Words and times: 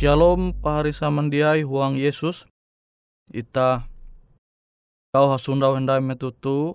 Shalom 0.00 0.56
pahari 0.56 0.96
samandiai 0.96 1.60
huang 1.60 1.92
Yesus. 1.92 2.48
Ita 3.36 3.84
kau 5.12 5.28
hasundau 5.28 5.76
hendai 5.76 6.00
metutu 6.00 6.72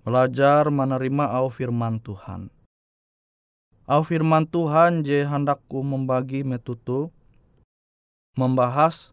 belajar 0.00 0.72
menerima 0.72 1.28
au 1.36 1.52
firman 1.52 2.00
Tuhan. 2.00 2.48
Au 3.84 4.00
firman 4.00 4.48
Tuhan 4.48 5.04
je 5.04 5.28
hendakku 5.28 5.84
membagi 5.84 6.40
metutu 6.40 7.12
membahas 8.32 9.12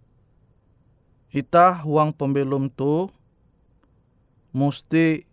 ita 1.28 1.76
huang 1.84 2.16
pembelum 2.16 2.72
tu 2.72 3.12
mesti 4.56 5.28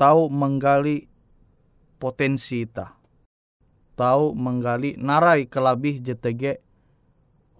tahu 0.00 0.32
menggali 0.32 1.12
potensi 2.00 2.64
ita 2.64 2.93
tahu 3.94 4.34
menggali 4.34 4.98
narai 4.98 5.46
kelabih 5.46 6.02
JTG 6.02 6.58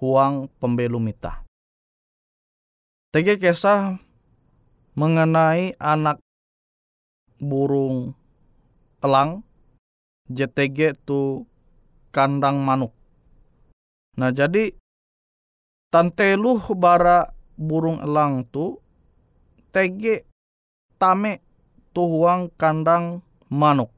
huang 0.03 0.51
pembelum 0.59 1.07
ita. 1.09 1.47
TG 3.15 3.39
kisah 3.39 4.03
mengenai 4.99 5.79
anak 5.79 6.19
burung 7.39 8.19
elang 8.99 9.47
JTG 10.27 10.99
tu 11.07 11.47
kandang 12.11 12.63
manuk. 12.63 12.91
Nah 14.19 14.35
jadi 14.35 14.75
tanteluh 15.95 16.63
bara 16.75 17.31
burung 17.55 18.03
elang 18.03 18.43
tu 18.51 18.83
TG 19.71 20.27
tame 20.99 21.39
tuhuang 21.95 22.51
kandang 22.59 23.23
manuk. 23.47 23.95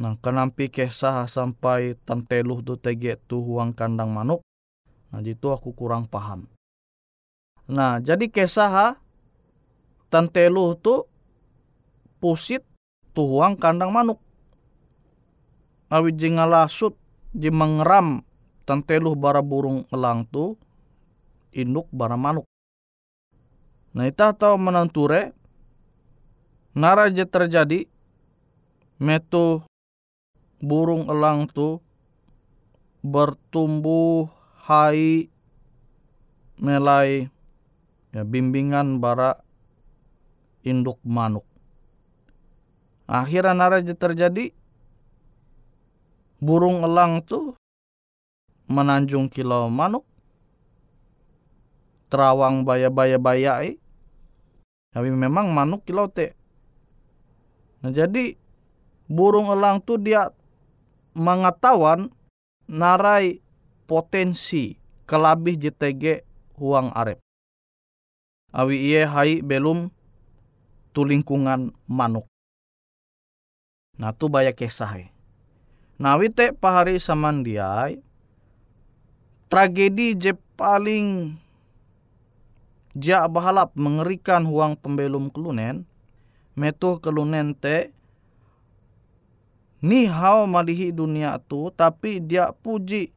Nah, 0.00 0.16
kenampi 0.18 0.72
kisah 0.72 1.28
sampai 1.28 1.98
tanteluh 2.08 2.64
tu 2.64 2.80
tege 2.80 3.20
tu 3.28 3.44
huang 3.44 3.76
kandang 3.76 4.12
manuk. 4.12 4.40
Nah, 5.12 5.20
itu 5.20 5.52
aku 5.52 5.76
kurang 5.76 6.08
paham. 6.08 6.48
Nah, 7.68 8.00
jadi 8.00 8.26
kisah 8.32 8.96
tanteluh 10.08 10.76
tu 10.80 11.04
pusit 12.18 12.64
tu 13.12 13.22
huang 13.24 13.60
kandang 13.60 13.92
manuk. 13.92 14.20
Awi 15.92 16.16
jingalasut 16.16 16.96
di 17.36 17.52
mengeram 17.52 18.24
tanteluh 18.64 19.12
bara 19.12 19.44
burung 19.44 19.84
elang 19.92 20.24
tu 20.28 20.56
induk 21.52 21.84
bara 21.92 22.16
manuk. 22.16 22.48
Nah, 23.92 24.08
itu 24.08 24.24
tahu 24.24 24.56
menanture 24.56 25.36
naraja 26.72 27.28
terjadi 27.28 27.84
metu 28.96 29.60
burung 30.62 31.10
elang 31.10 31.50
tu 31.50 31.82
bertumbuh 33.02 34.30
hai 34.62 35.26
melai 36.62 37.26
ya, 38.14 38.22
bimbingan 38.22 39.02
bara 39.02 39.42
induk 40.62 41.02
manuk. 41.02 41.42
Akhirnya 43.10 43.58
naraja 43.58 43.90
terjadi 43.90 44.54
burung 46.38 46.86
elang 46.86 47.26
tu 47.26 47.58
menanjung 48.70 49.26
kilau 49.26 49.66
manuk 49.66 50.06
terawang 52.06 52.62
baya-baya 52.62 53.18
bayai 53.18 53.82
tapi 54.94 55.10
memang 55.10 55.50
manuk 55.50 55.82
kilau 55.82 56.06
te. 56.06 56.38
Nah 57.82 57.90
jadi 57.90 58.38
burung 59.10 59.50
elang 59.50 59.82
tu 59.82 59.98
dia 59.98 60.30
mengetahuan 61.12 62.08
narai 62.68 63.40
potensi 63.84 64.76
kelabih 65.04 65.60
JTG 65.60 66.24
huang 66.56 66.92
arep. 66.92 67.20
Awi 68.52 68.76
iye 68.92 69.02
hai 69.08 69.40
belum 69.40 69.88
tu 70.92 71.04
lingkungan 71.08 71.72
manuk. 71.88 72.28
Nah 73.96 74.12
tu 74.12 74.28
banyak 74.28 74.56
kisah. 74.56 75.08
Nah 76.00 76.16
wite 76.20 76.52
pahari 76.56 77.00
samandiai 77.00 78.00
tragedi 79.52 80.16
je 80.16 80.32
paling 80.56 81.36
ja 82.96 83.24
bahalap 83.28 83.76
mengerikan 83.76 84.48
huang 84.48 84.76
pembelum 84.80 85.28
kelunen 85.28 85.84
metu 86.56 87.00
kelunen 87.00 87.56
te 87.56 87.92
ni 89.82 90.06
hao 90.06 90.46
malihi 90.46 90.94
dunia 90.94 91.42
tu 91.42 91.68
tapi 91.74 92.22
dia 92.22 92.54
puji 92.54 93.10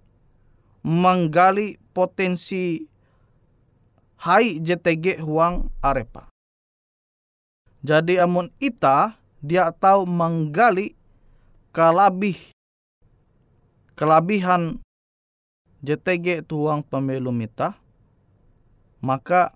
menggali 0.81 1.77
potensi 1.93 2.81
hai 4.25 4.57
JTG 4.57 5.22
huang 5.22 5.69
arepa. 5.86 6.25
Jadi 7.86 8.17
amun 8.17 8.50
ita 8.57 9.13
dia 9.45 9.69
tahu 9.69 10.10
menggali 10.10 10.98
kelabih 11.69 12.38
kelabihan 13.93 14.81
JTG 15.86 16.41
tuang 16.50 16.81
pembelum 16.81 17.45
ita 17.45 17.77
maka 19.05 19.53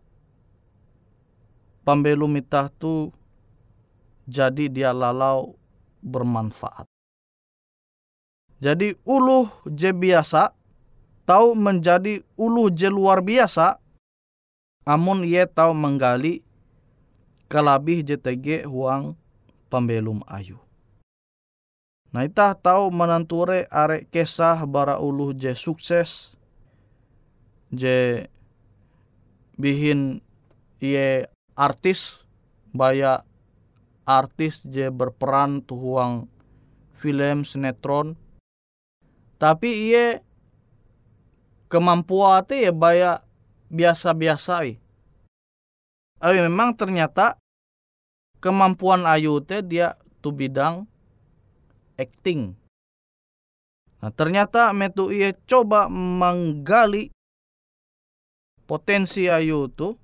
pembelum 1.82 2.38
ita 2.38 2.70
tu 2.78 3.10
jadi 4.30 4.70
dia 4.70 4.94
lalau 4.94 5.58
bermanfaat. 6.06 6.99
Jadi 8.60 8.92
uluh 9.08 9.48
je 9.64 9.96
biasa 9.96 10.52
tahu 11.24 11.56
menjadi 11.56 12.20
uluh 12.36 12.68
je 12.68 12.92
luar 12.92 13.24
biasa 13.24 13.80
amun 14.84 15.24
ye 15.24 15.48
tahu 15.48 15.72
menggali 15.72 16.44
kelabih 17.48 18.04
JTG 18.04 18.68
huang 18.68 19.16
pembelum 19.72 20.20
ayu. 20.28 20.60
Nah 22.12 22.28
itah 22.28 22.52
tahu 22.58 22.92
menanture 22.92 23.64
arek 23.72 24.12
kesah 24.12 24.68
bara 24.68 25.00
uluh 25.00 25.32
je 25.32 25.56
sukses 25.56 26.36
je 27.72 28.28
bihin 29.56 30.20
ye 30.84 31.30
artis 31.56 32.26
baya 32.76 33.24
artis 34.10 34.66
je 34.66 34.90
berperan 34.90 35.62
tuhuang 35.62 36.26
film 36.98 37.46
sinetron 37.46 38.18
tapi 39.40 39.88
iye 39.90 40.20
kemampuan 41.72 42.44
ya 42.52 42.76
baya 42.76 43.24
biasa-biasa 43.72 44.68
i. 44.68 44.76
Ayo 46.20 46.44
memang 46.44 46.76
ternyata 46.76 47.40
kemampuan 48.44 49.08
Ayu 49.08 49.40
te 49.40 49.64
dia 49.64 49.96
tu 50.20 50.36
bidang 50.36 50.84
acting. 51.96 52.60
Nah, 54.04 54.12
ternyata 54.12 54.76
metu 54.76 55.08
iye 55.16 55.32
coba 55.48 55.88
menggali 55.88 57.08
potensi 58.68 59.32
Ayu 59.32 59.72
tu 59.72 59.96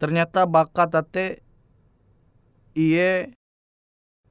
ternyata 0.00 0.48
bakat 0.48 0.88
tate 0.88 1.26
iye 2.72 3.36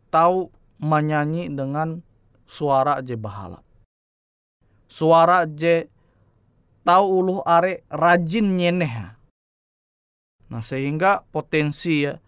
tahu 0.09 0.49
menyanyi 0.81 1.53
dengan 1.53 2.01
suara 2.49 3.05
je 3.05 3.13
bahalap 3.13 3.70
suara 4.91 5.47
je 5.47 5.87
tahu 6.83 7.23
uluh 7.23 7.39
are 7.47 7.87
rajin 7.87 8.59
nyeneh. 8.59 9.15
Nah 10.51 10.59
sehingga 10.59 11.23
potensi 11.31 12.03
ya 12.03 12.19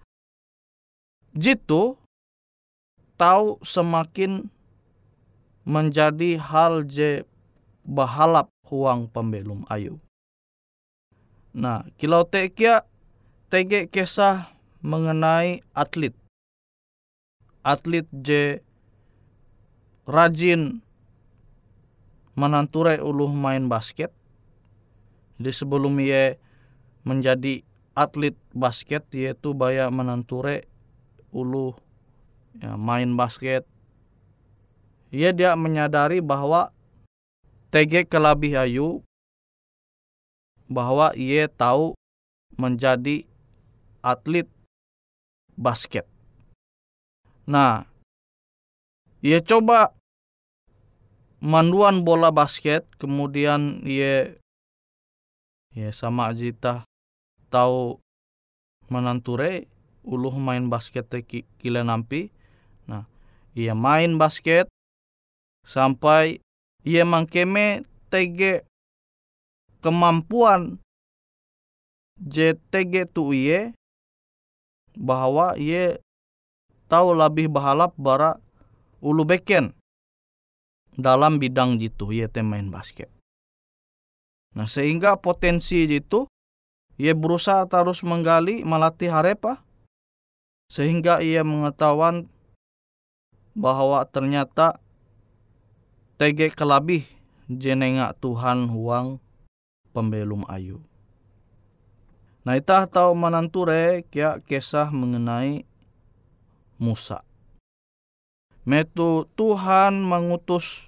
jitu 1.36 2.00
tahu 3.20 3.60
semakin 3.60 4.48
menjadi 5.68 6.40
hal 6.40 6.88
je 6.88 7.28
bahalap 7.84 8.48
huang 8.68 9.12
pembelum 9.12 9.68
ayu. 9.68 10.00
Nah, 11.54 11.86
kilau 12.02 12.26
tekia 12.26 12.88
tege 13.54 13.86
kisah 13.86 14.50
mengenai 14.82 15.62
atlet. 15.78 16.16
Atlet 17.62 18.10
je 18.10 18.60
rajin 20.10 20.82
menanture 22.34 22.98
uluh 23.02 23.30
main 23.30 23.70
basket. 23.70 24.10
Jadi 25.38 25.52
sebelum 25.54 25.98
ia 26.02 26.38
menjadi 27.06 27.62
atlet 27.94 28.34
basket 28.54 29.06
yaitu 29.14 29.54
baya 29.54 29.90
menanture 29.94 30.66
uluh 31.30 31.78
ya, 32.58 32.74
main 32.78 33.14
basket. 33.14 33.66
Ia 35.14 35.30
dia 35.30 35.54
menyadari 35.54 36.26
bahwa 36.26 36.74
TG 37.70 38.10
kelabih 38.10 38.58
ayu 38.58 39.06
bahwa 40.66 41.14
ia 41.14 41.46
tahu 41.46 41.94
menjadi 42.58 43.26
atlet 44.02 44.50
basket. 45.54 46.06
Nah, 47.46 47.86
ia 49.22 49.38
coba 49.42 49.94
manduan 51.44 52.08
bola 52.08 52.32
basket 52.32 52.88
kemudian 52.96 53.84
ye 53.84 54.40
ya 55.76 55.92
sama 55.92 56.32
ajita 56.32 56.88
tahu 57.52 58.00
menanture 58.88 59.68
uluh 60.08 60.32
main 60.40 60.72
basket 60.72 61.12
te 61.12 61.20
kila 61.60 61.84
nampi. 61.84 62.32
Nah 62.88 63.04
ia 63.52 63.76
main 63.76 64.16
basket 64.16 64.72
sampai 65.68 66.40
ia 66.88 67.04
mangkeme 67.04 67.84
tege 68.08 68.64
kemampuan 69.84 70.80
JTG 72.24 73.12
tu 73.12 73.36
iye 73.36 73.76
bahwa 74.96 75.60
ia 75.60 76.00
tahu 76.88 77.12
lebih 77.12 77.52
bahalap 77.52 77.92
bara 78.00 78.40
ulu 79.04 79.28
beken 79.28 79.76
dalam 81.00 81.42
bidang 81.42 81.82
jitu 81.82 82.14
ia 82.14 82.30
main 82.42 82.70
basket. 82.70 83.10
Nah 84.54 84.70
sehingga 84.70 85.18
potensi 85.18 85.90
jitu 85.90 86.30
ia 87.02 87.18
berusaha 87.18 87.66
terus 87.66 88.06
menggali 88.06 88.62
melatih 88.62 89.10
harepa 89.10 89.66
sehingga 90.70 91.22
ia 91.26 91.42
mengetahuan 91.42 92.30
bahwa 93.58 94.02
ternyata 94.10 94.78
TG 96.22 96.54
kelabih 96.54 97.06
jenenga 97.50 98.14
Tuhan 98.22 98.70
huang 98.70 99.18
pembelum 99.94 100.46
ayu. 100.50 100.82
Nah 102.44 102.60
itah 102.60 102.86
tahu 102.86 103.16
menanture 103.18 104.06
kia 104.12 104.42
kisah 104.44 104.92
mengenai 104.94 105.66
Musa. 106.78 107.24
Metu 108.64 109.28
Tuhan 109.36 110.08
mengutus 110.08 110.88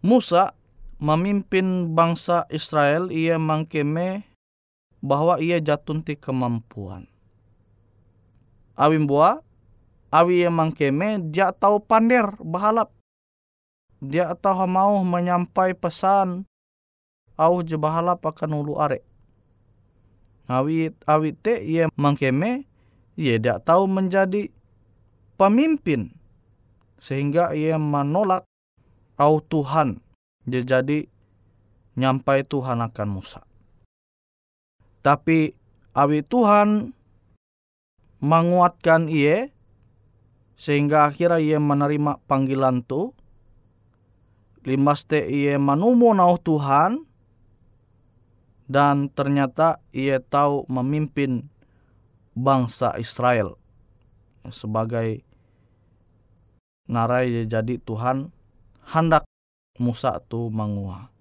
Musa 0.00 0.56
memimpin 0.96 1.92
bangsa 1.92 2.48
Israel 2.48 3.12
ia 3.12 3.36
mangkeme 3.36 4.24
bahwa 5.04 5.36
ia 5.36 5.60
jatunti 5.60 6.16
kemampuan. 6.16 7.04
Awim 8.80 9.04
buah, 9.04 9.44
awi 10.08 10.44
ia 10.44 10.50
mangkeme 10.52 11.20
dia 11.28 11.52
tahu 11.52 11.84
pander 11.84 12.32
bahalap. 12.40 12.96
Dia 14.00 14.32
tahu 14.32 14.64
mau 14.64 15.00
menyampai 15.04 15.76
pesan 15.76 16.48
au 17.36 17.60
je 17.60 17.76
bahalap 17.76 18.24
akan 18.24 18.56
ulu 18.56 18.80
are. 18.80 19.04
Awi 20.48 20.96
awi 21.04 21.36
te 21.36 21.60
ia 21.60 21.92
mangkeme 21.92 22.64
ia 23.20 23.36
tidak 23.36 23.68
tahu 23.68 23.84
menjadi 23.84 24.48
pemimpin 25.36 26.12
sehingga 26.96 27.52
ia 27.52 27.76
menolak 27.76 28.48
au 29.20 29.40
Tuhan 29.44 30.00
jadi 30.48 31.08
nyampai 31.96 32.44
Tuhan 32.44 32.84
akan 32.84 33.08
Musa. 33.08 33.42
Tapi 35.00 35.54
awi 35.96 36.20
Tuhan 36.26 36.92
menguatkan 38.20 39.08
ia 39.08 39.48
sehingga 40.56 41.08
akhirnya 41.08 41.38
ia 41.38 41.58
menerima 41.60 42.20
panggilan 42.24 42.82
tu. 42.84 43.12
Limas 44.66 45.06
te 45.06 45.22
ia 45.30 45.62
manumu 45.62 46.10
nau 46.10 46.34
Tuhan 46.42 47.06
dan 48.66 49.06
ternyata 49.14 49.78
ia 49.94 50.18
tahu 50.18 50.66
memimpin 50.66 51.46
bangsa 52.34 52.98
Israel 52.98 53.54
sebagai 54.50 55.22
narai 56.86 57.46
jadi 57.46 57.78
Tuhan 57.82 58.30
hendak 58.86 59.26
Musa 59.76 60.16
tu 60.24 60.48
mangua. 60.48 61.12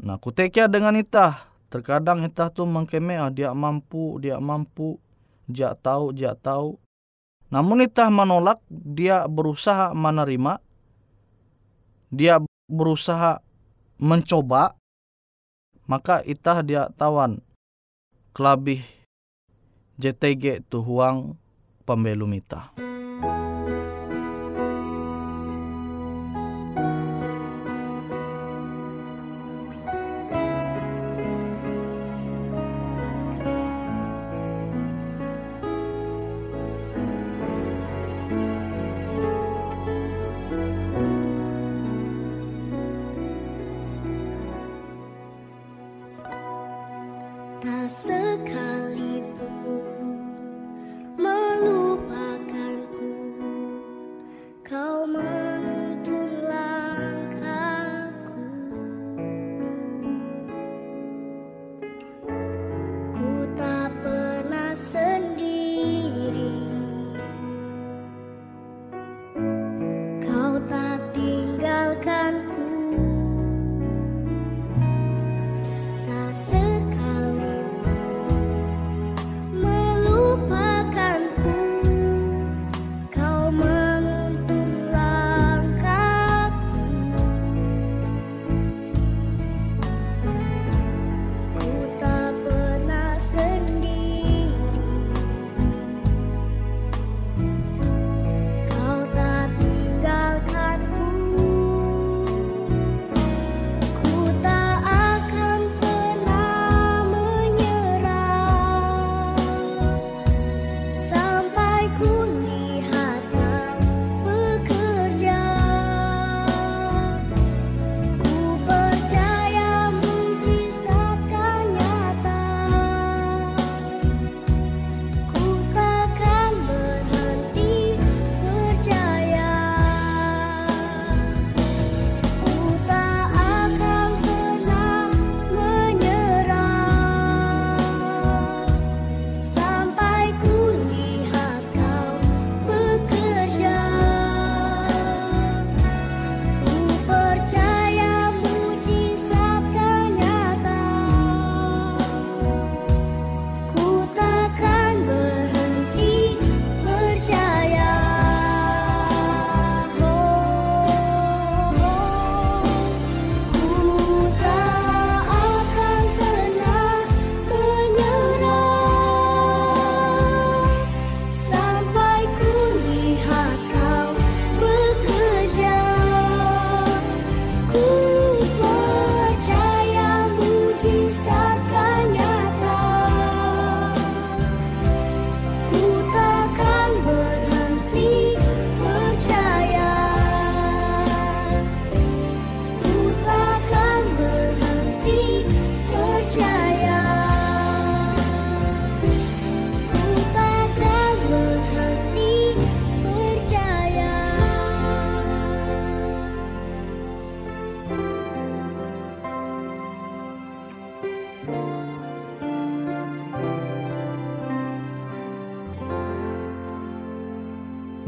Nah 0.00 0.16
kutekia 0.16 0.70
dengan 0.70 0.96
itah. 0.96 1.50
Terkadang 1.68 2.24
itah 2.24 2.48
tu 2.48 2.64
mengkeme 2.64 3.20
dia 3.34 3.52
mampu 3.52 4.16
dia 4.22 4.40
mampu. 4.40 4.96
Dia 5.48 5.76
tahu 5.76 6.16
dia 6.16 6.32
tahu. 6.32 6.80
Namun 7.52 7.84
itah 7.84 8.08
menolak 8.08 8.60
dia 8.68 9.28
berusaha 9.28 9.92
menerima. 9.92 10.60
Dia 12.08 12.40
berusaha 12.68 13.44
mencoba. 14.00 14.76
Maka 15.88 16.24
itah 16.24 16.64
dia 16.64 16.88
tawan. 16.96 17.40
Kelabih 18.32 18.84
JTG 19.98 20.62
tuhuang 20.70 21.34
pembelum 21.88 22.36
itah. 22.36 22.87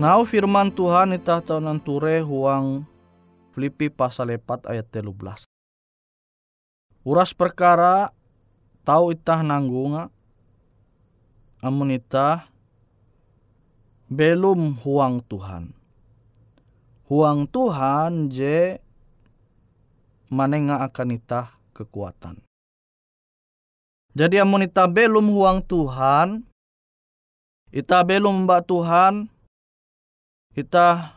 Ngau 0.01 0.25
firman 0.25 0.73
Tuhan 0.73 1.13
ita 1.13 1.45
tahu 1.45 1.61
nanture 1.61 2.25
huang 2.25 2.89
Filipi 3.53 3.93
pasal 3.93 4.33
4 4.33 4.73
ayat 4.73 4.89
13. 4.89 5.45
Uras 7.05 7.37
perkara 7.37 8.09
tahu 8.81 9.13
itah 9.13 9.45
nanggunga 9.45 10.09
amun 11.61 11.93
itah 11.93 12.49
belum 14.09 14.81
huang 14.81 15.21
Tuhan. 15.29 15.77
Huang 17.05 17.45
Tuhan 17.45 18.33
je 18.33 18.81
manenga 20.33 20.81
akan 20.81 21.21
itah 21.21 21.53
kekuatan. 21.77 22.41
Jadi 24.17 24.41
amun 24.41 24.65
itah 24.65 24.89
belum 24.89 25.29
huang 25.29 25.61
Tuhan, 25.61 26.41
itah 27.69 28.01
belum 28.01 28.49
mbak 28.49 28.65
Tuhan, 28.65 29.29
kita 30.51 31.15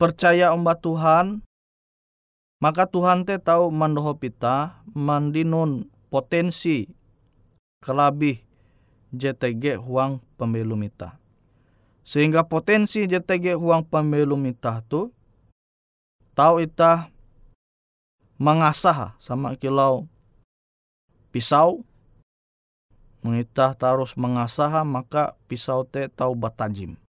percaya 0.00 0.56
umbat 0.56 0.80
Tuhan, 0.80 1.44
maka 2.60 2.88
Tuhan 2.88 3.28
te 3.28 3.36
tahu 3.36 3.68
mandoho 3.68 4.16
pita 4.16 4.80
mandinun 4.96 5.92
potensi 6.08 6.88
kelabih 7.84 8.40
JTG 9.12 9.76
huang 9.76 10.24
pembelum 10.40 10.80
ita. 10.84 11.20
Sehingga 12.06 12.46
potensi 12.46 13.04
JTG 13.04 13.58
huang 13.58 13.84
pembelum 13.84 14.40
ita 14.48 14.80
tu 14.88 15.12
tahu 16.32 16.64
ita 16.64 17.12
mengasah 18.36 19.16
sama 19.16 19.56
kilau 19.56 20.04
pisau 21.32 21.84
mengitah 23.24 23.72
terus 23.76 24.12
mengasah 24.16 24.84
maka 24.84 25.34
pisau 25.48 25.82
te 25.88 26.08
tahu 26.12 26.36
batajim 26.36 27.00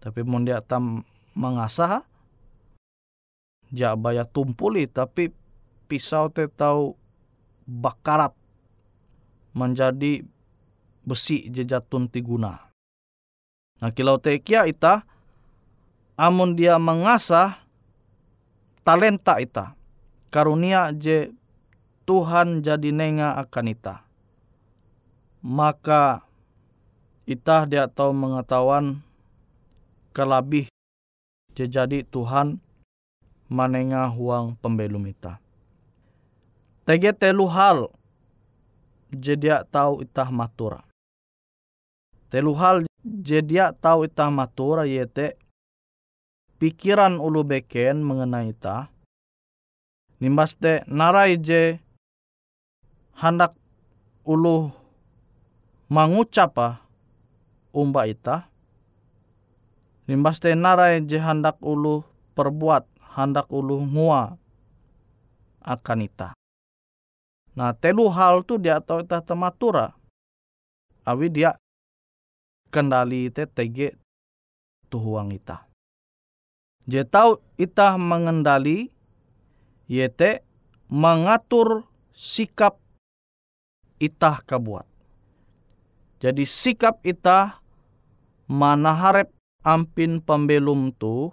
tapi 0.00 0.24
mau 0.24 0.40
dia 0.40 0.64
tam 0.64 1.04
mengasah 1.36 2.02
ja 3.70 3.94
baya 3.94 4.26
tumpuli 4.26 4.88
tapi 4.90 5.30
pisau 5.86 6.32
te 6.32 6.48
tahu 6.50 6.96
bakarat 7.68 8.34
menjadi 9.54 10.26
besi 11.06 11.46
jejatun 11.50 12.06
tiguna. 12.10 12.70
Nah 13.80 13.90
kilau 13.94 14.20
te 14.20 14.36
kia 14.42 14.66
ita 14.66 15.06
amun 16.18 16.56
dia 16.56 16.76
mengasah 16.76 17.62
talenta 18.84 19.38
ita 19.38 19.78
karunia 20.30 20.94
je 20.94 21.34
Tuhan 22.06 22.62
jadi 22.64 22.90
nenga 22.90 23.38
akan 23.46 23.66
ita. 23.70 24.02
Maka 25.40 26.26
ita 27.24 27.64
dia 27.70 27.86
tahu 27.86 28.10
mengetahuan 28.10 28.98
kelabih 30.10 30.66
jadi 31.54 32.02
Tuhan 32.08 32.56
manenga 33.50 34.08
huang 34.08 34.56
pembelum 34.58 35.04
ita. 35.10 35.36
Tege 36.86 37.12
telu 37.12 37.46
hal 37.50 37.92
jedia 39.12 39.66
tahu 39.68 40.06
itah 40.06 40.30
matura. 40.32 40.80
Telu 42.30 42.54
hal 42.56 42.86
jedia 43.04 43.74
tahu 43.74 44.06
itah 44.06 44.30
matura 44.30 44.86
yete 44.86 45.36
pikiran 46.56 47.18
ulu 47.18 47.44
beken 47.44 48.00
mengenai 48.00 48.54
ita. 48.54 48.88
Nimbas 50.20 50.56
te 50.56 50.84
narai 50.88 51.40
je 51.40 51.80
hendak 53.20 53.56
ulu 54.24 54.68
mengucapa 55.88 56.84
umba 57.72 58.04
ita 58.04 58.49
Limbas 60.10 60.42
te 60.42 60.50
narai 60.58 61.06
je 61.06 61.22
hendak 61.22 61.62
ulu 61.62 62.02
perbuat, 62.34 62.82
hendak 63.14 63.46
ulu 63.46 63.78
ngua 63.78 64.34
akan 65.62 66.02
ita. 66.02 66.34
Nah 67.54 67.70
telu 67.78 68.10
hal 68.10 68.42
tu 68.42 68.58
dia 68.58 68.82
tahu 68.82 69.06
ita 69.06 69.22
tematura. 69.22 69.94
Awi 71.06 71.30
dia 71.30 71.54
kendali 72.74 73.30
te 73.30 73.46
tege 73.46 73.94
tuhuang 74.90 75.30
ita. 75.30 75.70
Je 76.90 77.06
tahu 77.06 77.38
ita 77.54 77.94
mengendali 77.94 78.90
yete 79.86 80.42
mengatur 80.90 81.86
sikap 82.10 82.82
itah 84.02 84.42
kabuat. 84.42 84.90
Jadi 86.18 86.42
sikap 86.42 86.98
itah 87.06 87.62
mana 88.50 88.90
harap 88.90 89.30
ampin 89.60 90.24
pembelum 90.24 90.92
tu 90.96 91.32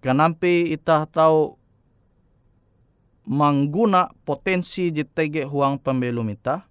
kenampi 0.00 0.72
itah 0.72 1.04
tahu 1.04 1.60
mengguna 3.28 4.10
potensi 4.26 4.90
JTG 4.90 5.46
huang 5.46 5.78
pembelum 5.78 6.26
itah 6.32 6.66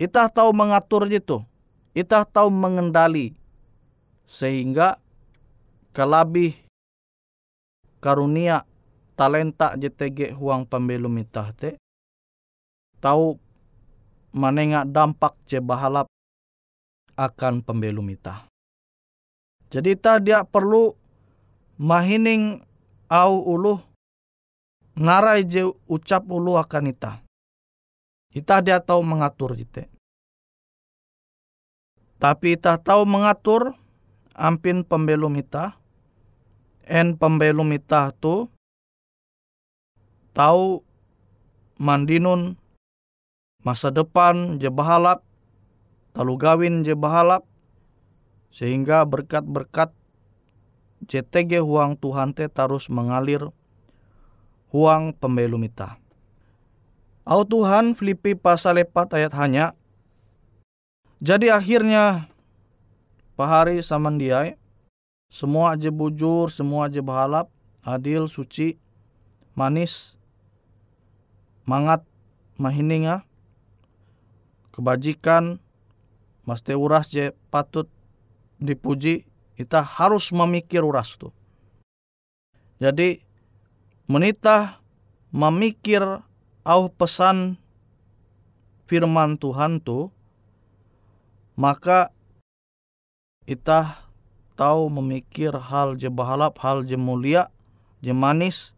itah 0.00 0.30
tahu 0.30 0.54
mengatur 0.54 1.10
gitu 1.10 1.44
itah 1.92 2.24
tahu 2.24 2.48
mengendali 2.48 3.36
sehingga 4.24 4.96
kelabih 5.92 6.56
karunia 8.00 8.64
talenta 9.14 9.76
JTG 9.76 10.34
huang 10.34 10.64
pembelum 10.64 11.14
itah 11.20 11.52
te 11.52 11.76
tahu 12.98 13.36
manenga 14.34 14.82
dampak 14.82 15.38
je 15.46 15.62
bahalap 15.62 16.10
akan 17.14 17.62
pembelum 17.62 18.10
itah. 18.10 18.53
Jadi 19.74 19.98
dia 19.98 20.46
perlu 20.46 20.94
mahining 21.82 22.62
au 23.10 23.42
ulu 23.42 23.82
narai 24.94 25.42
je 25.42 25.66
ucap 25.90 26.30
ulu 26.30 26.54
akan 26.54 26.94
ita. 26.94 27.18
Ita 28.30 28.62
dia 28.62 28.78
tahu 28.78 29.02
mengatur 29.02 29.58
jite. 29.58 29.90
Tapi 32.22 32.54
ita 32.54 32.78
tahu 32.78 33.02
mengatur 33.02 33.74
ampin 34.38 34.86
pembelum 34.86 35.34
ita. 35.42 35.74
En 36.86 37.18
pembelum 37.18 37.74
ita 37.74 38.14
tu 38.14 38.46
tahu 40.38 40.86
mandinun 41.82 42.54
masa 43.66 43.90
depan 43.90 44.60
je 44.62 44.70
bahalap, 44.70 45.24
talu 46.14 46.38
gawin 46.38 46.84
je 46.86 46.92
bahalap, 46.94 47.42
sehingga 48.54 49.02
berkat-berkat 49.02 49.90
JTG 51.10 51.58
huang 51.58 51.98
Tuhan 51.98 52.38
te 52.38 52.46
terus 52.46 52.86
mengalir 52.86 53.50
huang 54.70 55.10
pembelum 55.10 55.66
ita. 55.66 55.98
Au 57.26 57.42
Tuhan 57.42 57.98
Filipi 57.98 58.38
pasal 58.38 58.86
4 58.86 59.18
ayat 59.18 59.32
hanya. 59.34 59.66
Jadi 61.18 61.50
akhirnya 61.50 62.30
pahari 63.34 63.82
samandiai 63.82 64.54
semua 65.34 65.74
aja 65.74 65.90
bujur, 65.90 66.46
semua 66.46 66.86
aja 66.86 67.02
bahalap, 67.02 67.50
adil, 67.82 68.30
suci, 68.30 68.78
manis, 69.58 70.14
mangat, 71.66 72.06
mahininga, 72.54 73.26
kebajikan, 74.70 75.58
maste 76.46 76.76
uras 76.78 77.10
je 77.10 77.34
patut 77.50 77.90
dipuji, 78.58 79.26
kita 79.54 79.82
harus 79.82 80.34
memikir 80.34 80.82
uras 80.82 81.14
tu. 81.14 81.30
Jadi 82.82 83.22
menita 84.10 84.82
memikir 85.30 86.02
au 86.66 86.82
pesan 86.90 87.56
firman 88.90 89.38
Tuhan 89.38 89.80
tu, 89.80 90.10
maka 91.54 92.10
kita 93.46 94.04
tahu 94.58 94.90
memikir 94.90 95.54
hal 95.54 95.98
je 95.98 96.10
bahalap, 96.10 96.58
hal 96.62 96.82
je 96.86 96.98
mulia, 96.98 97.50
je 98.02 98.10
manis, 98.14 98.74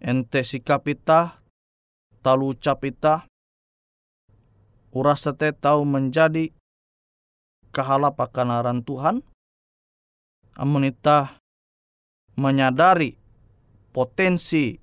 ente 0.00 0.40
sikap 0.44 0.84
kita, 0.86 1.40
talu 2.20 2.56
ucap 2.56 2.84
kita, 2.84 3.26
uras 4.92 5.28
tahu 5.60 5.80
menjadi 5.84 6.52
kahalap 7.76 8.16
akan 8.16 8.48
aran 8.48 8.80
Tuhan, 8.80 9.20
amun 10.56 10.88
ita 10.88 11.36
menyadari 12.40 13.20
potensi 13.92 14.80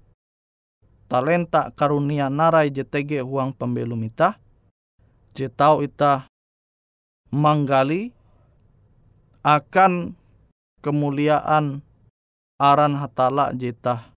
talenta 1.09 1.73
karunia 1.73 2.29
narai 2.29 2.69
JTG 2.69 3.25
huang 3.25 3.57
pembelum 3.57 4.05
ita, 4.05 4.37
je 5.33 5.49
tahu 5.49 5.89
ita 5.89 6.29
manggali 7.33 8.13
akan 9.41 10.13
kemuliaan 10.85 11.81
aran 12.61 12.93
hatala 12.93 13.49
jeta 13.57 14.13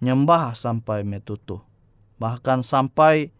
nyembah 0.00 0.56
sampai 0.56 1.04
metutu 1.04 1.60
bahkan 2.20 2.60
sampai 2.60 3.32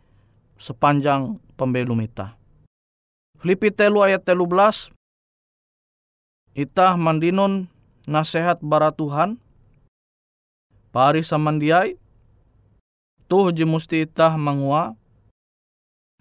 sepanjang 0.57 1.37
pembelum 1.61 2.01
ita. 2.01 2.40
Filipi 3.41 3.73
telu 3.73 4.05
ayat 4.05 4.21
telu 4.21 4.45
belas. 4.45 4.93
itah 6.53 6.93
mandinun 7.01 7.73
nasihat 8.05 8.61
bara 8.61 8.93
Tuhan. 8.93 9.41
Pari 10.93 11.25
samandiai. 11.25 11.97
Tuh 13.33 13.49
je 13.49 13.65
musti 13.65 14.05
itah 14.05 14.37
mangua. 14.37 14.93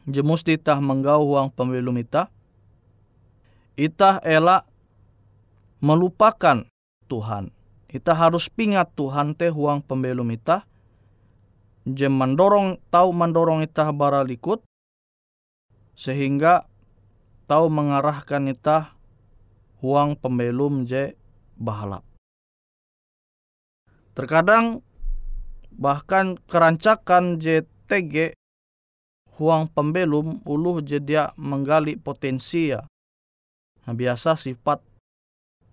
Je 0.08 0.24
musti 0.24 0.56
itah 0.56 0.80
menggau 0.80 1.28
huang 1.28 1.52
pembelum 1.52 2.00
itah. 2.00 2.32
Itah 3.76 4.24
elak 4.24 4.64
melupakan 5.84 6.64
Tuhan. 7.12 7.52
Itah 7.92 8.16
harus 8.16 8.48
pingat 8.48 8.96
Tuhan 8.96 9.36
teh 9.36 9.52
huang 9.52 9.84
pembelum 9.84 10.32
itah. 10.32 10.64
Je 11.84 12.08
mendorong 12.08 12.80
tahu 12.88 13.12
mendorong 13.12 13.60
itah 13.68 13.92
bara 13.92 14.24
likut. 14.24 14.64
Sehingga 16.00 16.64
tahu 17.50 17.66
mengarahkan 17.74 18.46
itah 18.54 18.94
huang 19.82 20.14
pembelum 20.14 20.86
je 20.86 21.18
bahalap. 21.58 22.06
Terkadang 24.14 24.86
bahkan 25.74 26.38
kerancakan 26.46 27.42
JTG 27.42 28.38
huang 29.42 29.66
pembelum 29.74 30.46
uluh 30.46 30.86
je 30.86 31.02
dia 31.02 31.34
menggali 31.40 31.98
potensi 31.98 32.70
ya. 32.70 32.86
Nah, 33.88 33.96
biasa 33.98 34.38
sifat 34.38 34.84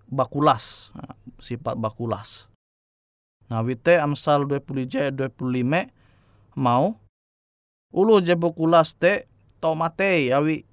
bakulas, 0.09 0.89
nah, 0.97 1.13
sifat 1.37 1.77
bakulas. 1.77 2.49
Nah, 3.51 3.61
wite 3.63 3.99
Amsal 3.99 4.47
20 4.49 4.87
j 4.87 4.95
25 5.11 5.43
mau 6.57 6.97
ulu 7.93 8.19
je 8.19 8.35
bakulas 8.35 8.91
te 8.95 9.27
to 9.63 9.71
matei 9.71 10.31
awi 10.35 10.66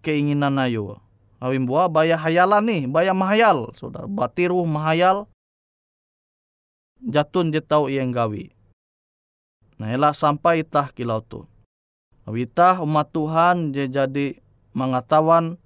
keinginan 0.00 0.60
ayo. 0.60 1.00
Awi 1.40 1.56
buah 1.64 1.88
baya 1.88 2.20
hayalan 2.20 2.64
nih, 2.68 2.82
baya 2.84 3.16
mahayal, 3.16 3.72
saudara. 3.72 4.04
Batiru 4.04 4.60
mahayal, 4.68 5.24
jatun 7.00 7.48
je 7.48 7.64
tau 7.64 7.88
yang 7.88 8.12
gawi. 8.12 8.52
Nah, 9.80 9.88
elah 9.88 10.12
sampai 10.12 10.60
itah 10.60 10.92
kilau 10.92 11.24
tu. 11.24 11.48
Witah 12.28 12.84
umat 12.84 13.08
Tuhan 13.10 13.72
je 13.72 13.88
jadi 13.88 14.38
mengetahuan 14.76 15.56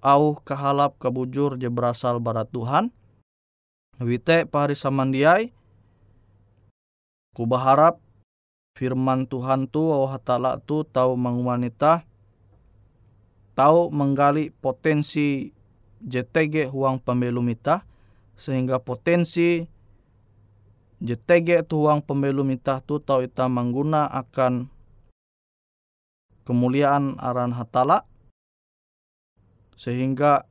au 0.00 0.38
kahalap 0.38 0.96
kabujur 0.96 1.58
je 1.60 1.66
berasal 1.68 2.22
bara 2.22 2.46
Tuhan. 2.46 2.94
Wite 4.00 4.48
pahari 4.48 4.72
samandiai 4.72 5.52
ku 7.36 7.44
berharap 7.44 8.00
firman 8.78 9.28
Tuhan 9.28 9.68
tu 9.68 9.92
au 9.92 10.08
hatala 10.08 10.56
tu 10.64 10.88
tahu 10.88 11.20
mengwanita 11.20 12.08
tahu 13.54 13.90
menggali 13.90 14.50
potensi 14.50 15.50
JTG 16.00 16.72
huang 16.72 17.02
pembelum 17.02 17.44
ita 17.52 17.84
sehingga 18.40 18.80
potensi 18.80 19.68
JTG 21.00 21.68
tu 21.68 21.84
huang 21.84 22.00
pembelum 22.00 22.48
ita 22.52 22.80
tu 22.80 23.00
tahu 23.00 23.28
ita 23.28 23.48
mengguna 23.48 24.08
akan 24.08 24.68
kemuliaan 26.48 27.20
aran 27.20 27.52
hatala 27.52 28.08
sehingga 29.76 30.44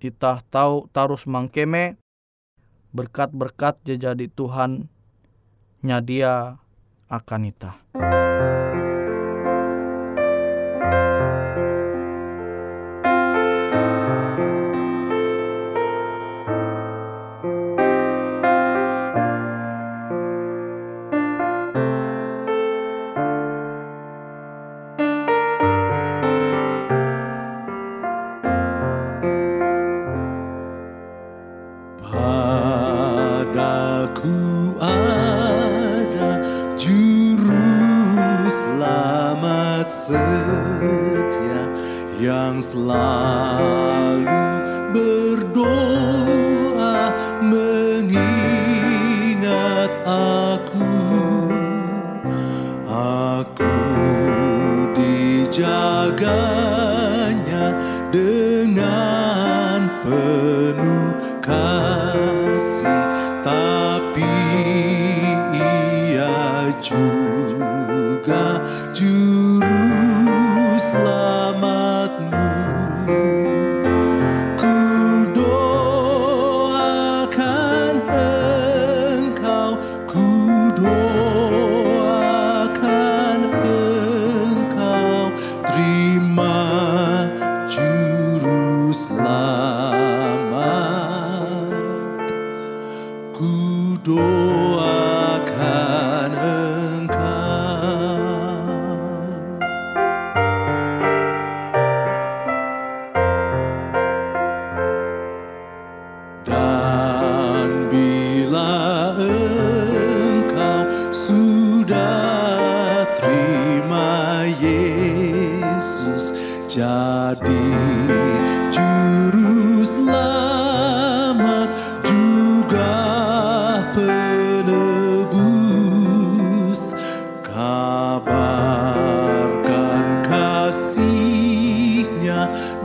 kita 0.00 0.44
tahu 0.52 0.88
tarus 0.92 1.24
mangkeme 1.24 1.96
berkat-berkat 2.92 3.80
jadi 3.84 4.28
Tuhan 4.28 4.92
nyadia 5.80 6.60
akan 7.08 7.42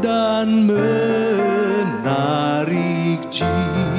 ita. 0.01 0.39
Kudo 3.29 3.98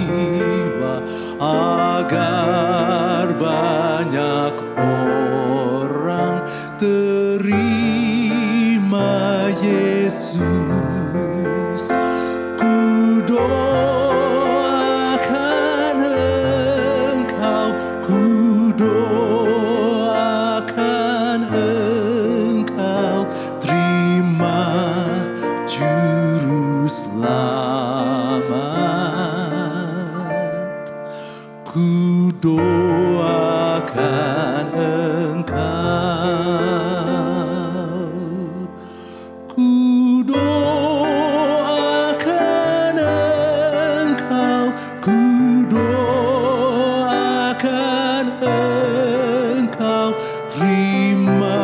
terima 50.50 51.62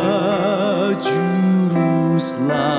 juru 1.03 2.15
selamat. 2.15 2.76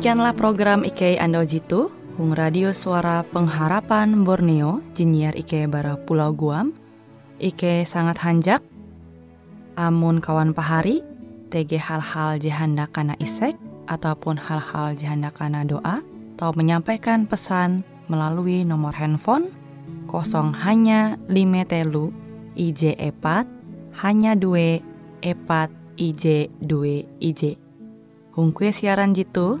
Demikianlah 0.00 0.32
program 0.32 0.80
Ike 0.80 1.20
Ando 1.20 1.44
Jitu, 1.44 1.92
Hung 2.16 2.32
Radio 2.32 2.72
Suara 2.72 3.20
Pengharapan 3.20 4.24
Borneo, 4.24 4.80
Jinnyar 4.96 5.36
Ike 5.36 5.68
Bara 5.68 6.00
Pulau 6.00 6.32
Guam. 6.32 6.72
Ike 7.36 7.84
sangat 7.84 8.16
hanjak, 8.24 8.64
amun 9.76 10.24
kawan 10.24 10.56
pahari, 10.56 11.04
TG 11.52 11.76
hal-hal 11.76 12.40
jihanda 12.40 12.88
kana 12.88 13.12
isek, 13.20 13.60
ataupun 13.92 14.40
hal-hal 14.40 14.96
jihanda 14.96 15.28
kana 15.36 15.68
doa, 15.68 16.00
atau 16.00 16.56
menyampaikan 16.56 17.28
pesan 17.28 17.84
melalui 18.08 18.64
nomor 18.64 18.96
handphone 18.96 19.52
kosong 20.08 20.56
hanya 20.64 21.20
lima 21.28 21.68
telu 21.68 22.08
IJ 22.56 22.96
epat 22.96 23.44
hanya 24.00 24.32
dua 24.32 24.80
epat 25.20 25.68
IJ 26.00 26.48
dua 26.64 27.04
IJ. 27.20 27.60
Hung 28.32 28.56
kue 28.56 28.72
siaran 28.72 29.12
jitu, 29.12 29.60